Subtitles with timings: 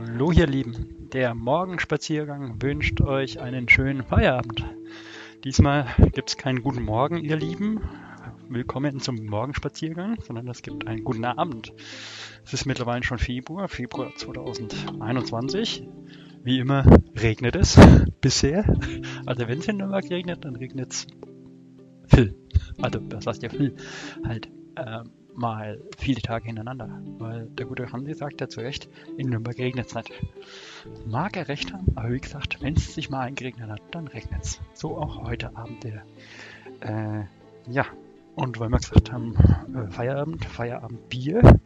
[0.00, 4.64] Hallo ihr Lieben, der Morgenspaziergang wünscht euch einen schönen Feierabend.
[5.42, 7.80] Diesmal gibt es keinen guten Morgen, ihr Lieben.
[8.48, 11.72] Willkommen zum Morgenspaziergang, sondern es gibt einen guten Abend.
[12.44, 15.88] Es ist mittlerweile schon Februar, Februar 2021.
[16.44, 16.84] Wie immer
[17.20, 17.76] regnet es
[18.20, 18.72] bisher.
[19.26, 21.06] Also wenn es in Nürnberg regnet, dann regnet es
[22.06, 22.36] viel.
[22.80, 23.74] Also was heißt ja viel?
[24.24, 26.88] Halt ähm, mal viele Tage hintereinander.
[27.18, 30.12] Weil der gute Hansi sagt ja zu Recht, in Nürnberg regnet es nicht.
[31.06, 34.42] Mag er recht haben, aber wie gesagt, wenn es sich mal eingeregnet hat, dann regnet
[34.42, 34.60] es.
[34.74, 36.02] So auch heute Abend der.
[36.80, 37.24] Äh,
[37.70, 37.86] ja,
[38.34, 39.34] und weil wir gesagt haben,
[39.74, 41.60] äh, Feierabend, Feierabend Bier.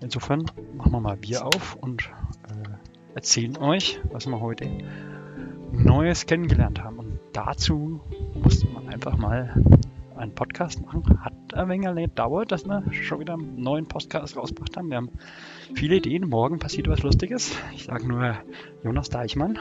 [0.00, 0.46] Insofern
[0.76, 2.10] machen wir mal Bier auf und
[2.48, 4.66] äh, erzählen euch, was wir heute
[5.72, 6.98] Neues kennengelernt haben.
[6.98, 8.00] Und dazu
[8.34, 9.54] musste man einfach mal
[10.20, 11.02] einen Podcast machen.
[11.20, 14.90] Hat ein wenig gedauert, dass wir schon wieder einen neuen Podcast rausgebracht haben.
[14.90, 15.10] Wir haben
[15.74, 16.28] viele Ideen.
[16.28, 17.56] Morgen passiert was Lustiges.
[17.74, 18.36] Ich sage nur
[18.84, 19.58] Jonas Deichmann.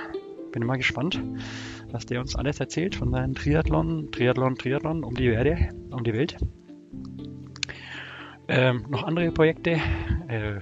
[0.52, 1.22] Bin immer gespannt,
[1.92, 6.14] was der uns alles erzählt von seinem Triathlon, Triathlon, Triathlon um die, Werde, um die
[6.14, 6.38] Welt.
[8.48, 9.80] Ähm, noch andere Projekte.
[10.28, 10.60] Äh,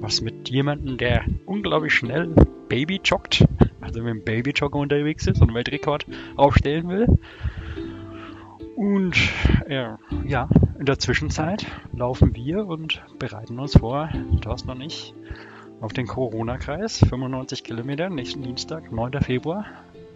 [0.00, 2.34] was mit jemandem, der unglaublich schnell
[2.68, 3.46] Baby joggt,
[3.80, 7.06] also mit dem Baby unterwegs ist und Weltrekord aufstellen will.
[8.80, 9.14] Und
[9.66, 9.90] äh,
[10.24, 14.08] ja, in der Zwischenzeit laufen wir und bereiten uns vor,
[14.40, 15.14] das noch nicht,
[15.82, 17.00] auf den Corona-Kreis.
[17.00, 19.20] 95 Kilometer, nächsten Dienstag, 9.
[19.20, 19.66] Februar.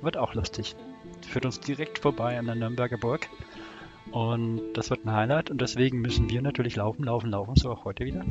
[0.00, 0.76] Wird auch lustig.
[1.28, 3.28] Führt uns direkt vorbei an der Nürnberger Burg.
[4.12, 7.84] Und das wird ein Highlight und deswegen müssen wir natürlich laufen, laufen, laufen, so auch
[7.84, 8.24] heute wieder.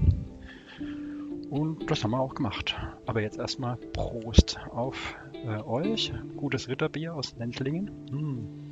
[1.52, 2.76] Und das haben wir auch gemacht.
[3.06, 6.12] Aber jetzt erstmal Prost auf äh, euch.
[6.38, 7.92] Gutes Ritterbier aus Lenzlingen.
[8.10, 8.63] Mm.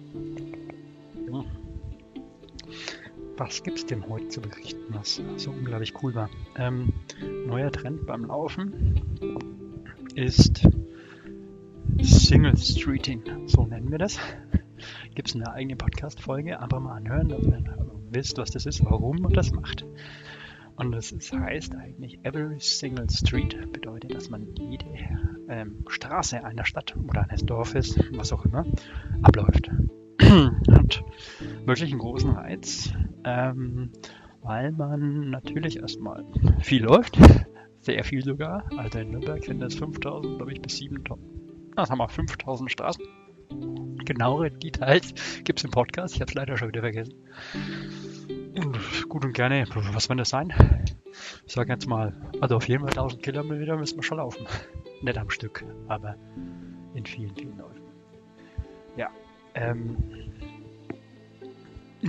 [3.38, 6.30] Was gibt es denn heute zu berichten, was so unglaublich cool war?
[6.58, 6.94] Ähm,
[7.48, 8.96] neuer Trend beim Laufen
[10.16, 10.68] ist
[12.02, 14.20] Single Streeting, so nennen wir das.
[15.16, 17.64] Gibt es eine eigene Podcast-Folge, aber mal anhören, dass ihr
[18.12, 19.86] wisst, was das ist, warum man das macht.
[20.76, 24.86] Und das ist, heißt eigentlich Every Single Street, bedeutet, dass man jede
[25.50, 28.66] ähm, Straße einer Stadt oder eines Dorfes, was auch immer,
[29.22, 29.70] abläuft.
[30.22, 31.04] Hat
[31.66, 33.92] wirklich einen großen Reiz, ähm,
[34.42, 36.26] weil man natürlich erstmal
[36.62, 37.18] viel läuft,
[37.82, 38.66] sehr viel sogar.
[38.78, 41.28] Also in Nürnberg sind es 5000, glaube ich, bis 7000.
[41.76, 43.04] Das haben wir 5000 Straßen.
[44.06, 46.16] Genauere Details gibt es im Podcast.
[46.16, 47.14] Ich habe es leider schon wieder vergessen.
[48.56, 48.78] Und
[49.10, 50.54] gut und gerne, was soll das sein?
[51.46, 54.46] Ich sage jetzt mal, also auf jeden Fall 1000 Kilometer müssen wir schon laufen.
[55.02, 56.16] Nicht am Stück, aber
[56.94, 57.82] in vielen, vielen Läufen.
[58.98, 59.10] Ja,
[59.56, 59.98] ähm,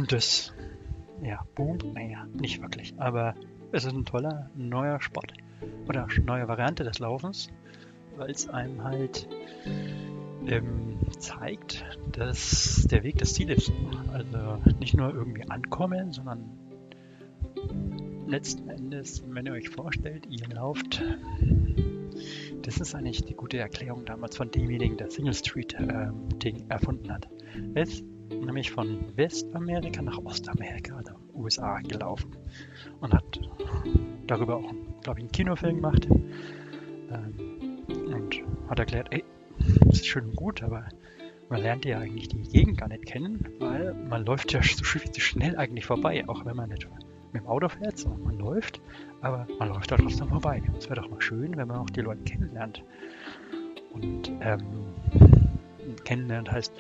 [0.09, 0.53] das,
[1.23, 3.35] ja, boomt, naja, nicht wirklich, aber
[3.71, 5.33] es ist ein toller neuer Sport
[5.89, 7.49] oder neue Variante des Laufens,
[8.17, 9.29] weil es einem halt
[10.47, 13.73] ähm, zeigt, dass der Weg das Ziel ist.
[14.13, 16.43] Also nicht nur irgendwie ankommen, sondern
[18.27, 21.03] letzten Endes, wenn ihr euch vorstellt, ihr lauft,
[22.63, 27.13] das ist eigentlich die gute Erklärung damals von demjenigen, der Single Street ähm, Ding erfunden
[27.13, 27.29] hat.
[27.75, 28.05] Ist
[28.41, 32.37] nämlich von Westamerika nach Ostamerika, also USA, gelaufen
[33.01, 33.41] und hat
[34.27, 39.25] darüber auch, glaube ich, einen Kinofilm gemacht ähm, und hat erklärt, ey,
[39.87, 40.87] das ist schön und gut, aber
[41.49, 45.57] man lernt ja eigentlich die Gegend gar nicht kennen, weil man läuft ja so schnell
[45.57, 46.89] eigentlich vorbei, auch wenn man nicht
[47.33, 48.81] mit dem Auto fährt, sondern man läuft,
[49.21, 50.63] aber man läuft da trotzdem vorbei.
[50.79, 52.85] Es wäre doch mal schön, wenn man auch die Leute kennenlernt.
[53.93, 54.61] Und ähm,
[56.05, 56.73] kennenlernt heißt,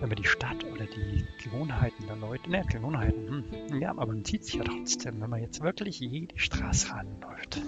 [0.00, 4.24] wenn man die Stadt oder die Gewohnheiten der Leute, ne, Gewohnheiten, hm, ja, aber man
[4.24, 7.62] sieht sich ja trotzdem, wenn man jetzt wirklich jede Straße ranläuft,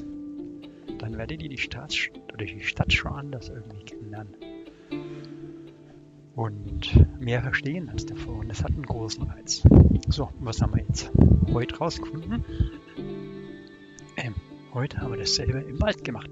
[0.98, 4.34] dann werdet ihr die Stadt oder die Stadt schon anders irgendwie kennenlernen.
[6.34, 8.38] Und mehr verstehen als davor.
[8.38, 9.62] Und das hat einen großen Reiz.
[10.08, 11.10] So, was haben wir jetzt
[11.52, 12.44] heute rausgefunden?
[14.16, 14.34] Ähm,
[14.72, 16.30] heute haben wir dasselbe im Wald gemacht.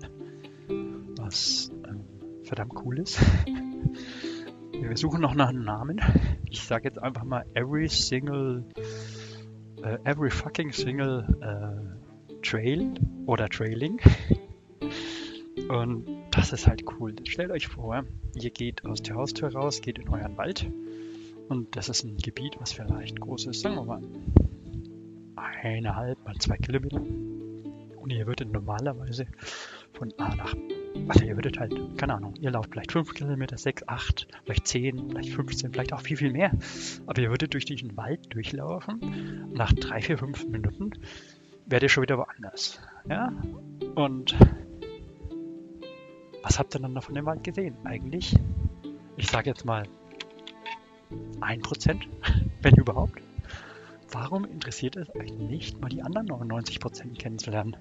[1.16, 2.04] Was ähm,
[2.44, 3.18] verdammt cool ist.
[4.88, 6.00] Wir suchen noch nach einem Namen.
[6.48, 8.64] Ich sage jetzt einfach mal every single,
[9.78, 12.94] uh, every fucking single uh, trail
[13.26, 14.00] oder trailing.
[15.68, 17.14] Und das ist halt cool.
[17.24, 18.04] Stellt euch vor,
[18.34, 20.70] ihr geht aus der Haustür raus, geht in euren Wald
[21.48, 24.02] und das ist ein Gebiet, was vielleicht groß ist, sagen wir mal
[25.62, 27.00] eineinhalb mal zwei Kilometer.
[27.00, 29.26] Und ihr würdet normalerweise
[29.92, 30.54] von A nach
[31.08, 35.10] also ihr würdet halt, keine Ahnung, ihr lauft vielleicht 5 Kilometer, 6, 8, vielleicht 10,
[35.10, 36.50] vielleicht 15, vielleicht auch viel, viel mehr.
[37.06, 39.50] Aber ihr würdet durch diesen Wald durchlaufen.
[39.52, 40.90] Nach 3, 4, 5 Minuten
[41.66, 42.80] werdet ihr schon wieder woanders.
[43.08, 43.32] Ja?
[43.94, 44.36] Und
[46.42, 47.76] was habt ihr dann von dem Wald gesehen?
[47.84, 48.36] Eigentlich,
[49.16, 49.84] ich sage jetzt mal
[51.40, 52.00] 1%,
[52.62, 53.20] wenn überhaupt.
[54.12, 57.76] Warum interessiert es euch nicht, mal die anderen 99% kennenzulernen?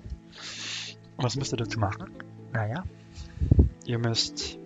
[1.18, 2.10] Was müsst ihr dazu machen?
[2.52, 2.84] Naja,
[3.86, 4.60] ihr müsst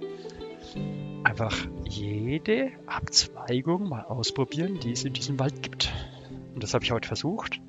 [1.24, 1.56] einfach
[1.88, 5.94] jede Abzweigung mal ausprobieren, die es in diesem Wald gibt.
[6.54, 7.62] Und das habe ich heute versucht.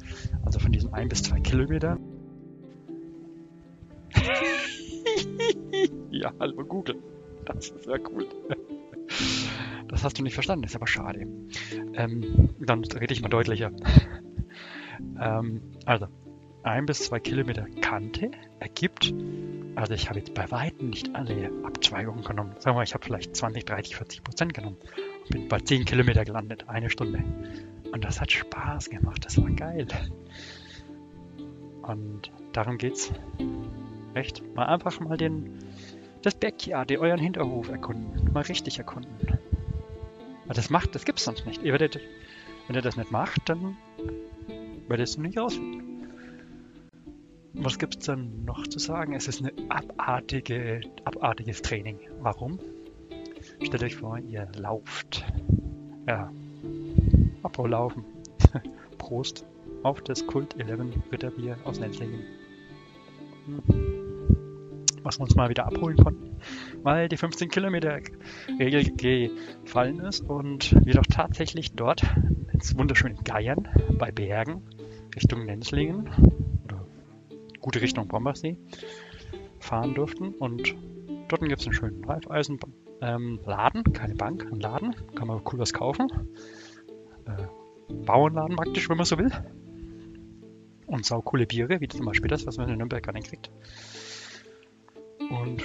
[0.45, 2.01] Also von diesen ein bis zwei Kilometern.
[6.11, 6.97] ja, hallo Google.
[7.45, 8.27] Das ist ja cool.
[9.89, 11.27] Das hast du nicht verstanden, ist aber schade.
[11.95, 13.73] Ähm, dann rede ich mal deutlicher.
[15.21, 16.07] ähm, also,
[16.63, 19.15] ein bis zwei Kilometer Kante ergibt,
[19.77, 22.55] also ich habe jetzt bei Weitem nicht alle Abzweigungen genommen.
[22.59, 24.77] Sagen wir ich habe vielleicht 20, 30, 40 Prozent genommen
[25.23, 27.23] und bin bei 10 Kilometer gelandet, eine Stunde.
[27.93, 29.87] Und das hat Spaß gemacht, das war geil.
[31.83, 33.13] Und darum geht's.
[34.15, 34.43] Echt?
[34.55, 35.59] Mal einfach mal den,
[36.23, 38.33] das Backyard, euren Hinterhof erkunden.
[38.33, 39.11] Mal richtig erkunden.
[40.47, 41.63] Weil das macht, das gibt's sonst nicht.
[41.63, 42.01] Ihr werdet,
[42.67, 43.77] wenn ihr das nicht macht, dann
[44.89, 45.80] werdet ihr nicht rausfinden.
[47.55, 49.15] Was gibt es dann noch zu sagen?
[49.15, 51.99] Es ist ein abartige, abartiges Training.
[52.21, 52.59] Warum?
[53.63, 55.25] Stellt euch vor, ihr lauft.
[56.07, 56.31] Ja,
[57.43, 58.05] apropos laufen.
[58.99, 59.45] Prost
[59.83, 62.21] auf das Kult 11 Ritterbier aus Nenzlingen.
[63.47, 63.63] Hm.
[65.03, 66.37] Was wir uns mal wieder abholen konnten,
[66.83, 68.01] weil die 15 Kilometer
[68.59, 68.85] Regel
[69.65, 72.05] gefallen ist und wir doch tatsächlich dort
[72.53, 73.67] ins wunderschöne Geiern
[73.99, 74.63] bei Bergen
[75.17, 76.11] Richtung Nenzlingen
[77.61, 78.57] gute Richtung Bombersee
[79.59, 80.35] fahren durften.
[80.35, 80.75] Und
[81.29, 85.73] dort gibt es einen schönen Reifeisenladen, ähm, keine Bank, ein Laden, kann man cool was
[85.73, 86.09] kaufen.
[87.27, 87.47] Äh,
[88.05, 89.31] Bauernladen praktisch, wenn man so will.
[90.87, 93.51] Und sau coole Biere, wie zum Beispiel das, was man in Nürnberg gar nicht kriegt.
[95.31, 95.63] Und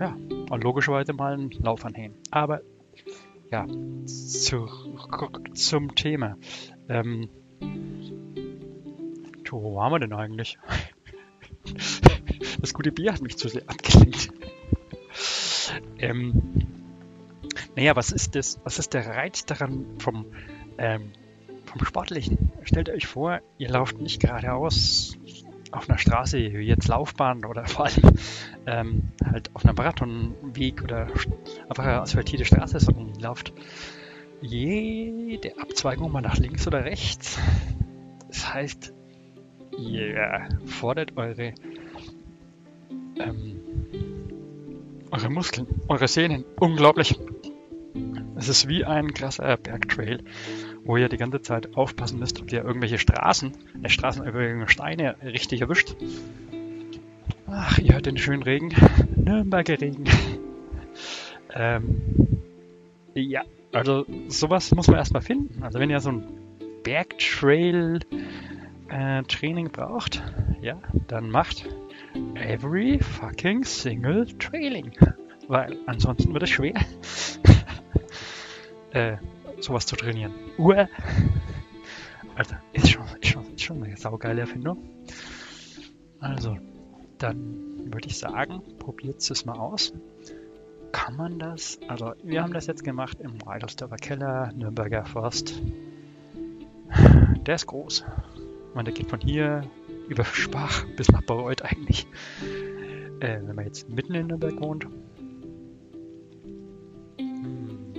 [0.00, 0.16] ja,
[0.50, 2.16] und logischerweise mal einen Lauf anhängen.
[2.30, 2.62] Aber
[3.50, 3.66] ja,
[4.06, 6.36] zurück zum Thema.
[6.88, 7.28] Ähm,
[9.50, 10.58] wo waren wir denn eigentlich?
[12.60, 14.30] Das gute Bier hat mich zu sehr abgelenkt.
[15.98, 16.42] ähm,
[17.76, 18.58] naja, was ist das?
[18.64, 20.26] Was ist der Reiz daran vom,
[20.78, 21.12] ähm,
[21.66, 22.50] vom Sportlichen?
[22.64, 25.16] Stellt euch vor, ihr lauft nicht geradeaus
[25.70, 28.18] auf einer Straße, wie jetzt Laufbahn oder vor allem
[28.66, 31.08] ähm, halt auf einem Marathonweg oder
[31.68, 33.52] einfach eine asphaltierte Straße, sondern ihr lauft
[34.40, 37.38] jede Abzweigung mal nach links oder rechts.
[38.28, 38.92] Das heißt,
[39.78, 41.54] ihr fordert eure
[43.20, 43.60] ähm,
[45.10, 47.18] eure Muskeln, eure Sehnen unglaublich.
[48.36, 50.22] Es ist wie ein krasser Bergtrail,
[50.84, 55.16] wo ihr die ganze Zeit aufpassen müsst, ob ihr irgendwelche Straßen, äh, Straßen, irgendwelche Steine
[55.22, 55.96] richtig erwischt.
[57.46, 58.72] Ach, ihr hört den schönen Regen.
[59.16, 60.04] Nürnberger Regen.
[61.54, 62.02] ähm,
[63.14, 63.42] ja,
[63.72, 65.62] also sowas muss man erstmal finden.
[65.62, 66.24] Also wenn ihr so ein
[66.84, 68.00] Bergtrail
[68.88, 70.22] äh, Training braucht,
[70.60, 70.78] ja,
[71.08, 71.68] dann macht
[72.34, 74.92] every fucking single trailing.
[75.48, 76.74] Weil ansonsten wird es schwer,
[78.92, 79.16] äh,
[79.60, 80.32] sowas zu trainieren.
[80.58, 80.88] Uah.
[82.34, 84.88] Also, ist schon, ist schon, ist schon eine saugeile Erfindung.
[86.20, 86.56] Also,
[87.18, 89.92] dann würde ich sagen, probiert es mal aus.
[90.92, 91.78] Kann man das?
[91.88, 95.60] Also, wir haben das jetzt gemacht im Reidelsdorfer Keller, Nürnberger Forst.
[97.46, 98.04] Der ist groß.
[98.74, 99.62] Man, der geht von hier
[100.08, 102.06] über Spach bis nach Bayreuth eigentlich.
[103.20, 104.86] Äh, wenn man jetzt mitten in Nürnberg wohnt.
[107.18, 107.94] Hm.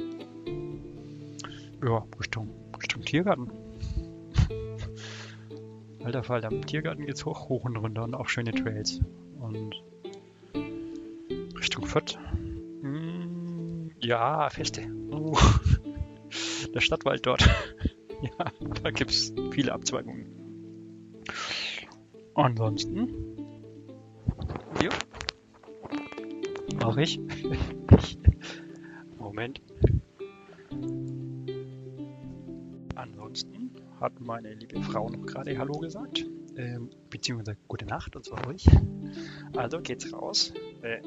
[1.84, 3.51] Ja, Richtung, Richtung Tiergarten.
[6.04, 9.01] Alter Fall, am Tiergarten geht's hoch, hoch und runter und auch schöne Trails.
[9.39, 9.75] Und
[11.60, 12.18] Richtung Fürth.
[12.82, 14.88] Hm, ja, Feste.
[15.12, 15.38] Uh,
[16.74, 17.48] der Stadtwald dort.
[18.22, 18.46] ja,
[18.84, 20.28] da gibt's viele Abzweigungen.
[22.39, 23.10] Ansonsten.
[24.81, 24.89] Jo.
[26.79, 27.19] Mach ich.
[29.19, 29.62] Moment.
[32.96, 36.25] Ansonsten hat meine liebe Frau noch gerade Hallo gesagt.
[36.55, 38.65] Ähm, beziehungsweise gute Nacht und zwar euch.
[39.58, 40.53] Also geht's raus.
[40.81, 41.01] Äh,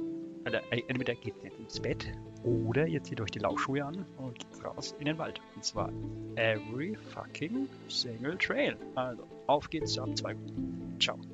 [0.45, 2.13] also, äh, entweder geht ihr ins Bett
[2.43, 5.41] oder ihr zieht euch die Laufschuhe an und geht raus in den Wald.
[5.55, 5.91] Und zwar
[6.35, 8.77] every fucking single trail.
[8.97, 10.92] Also auf geht's zur Abzweigung.
[11.03, 11.32] Ciao.